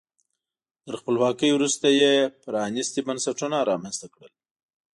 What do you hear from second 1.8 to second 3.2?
یې پرانیستي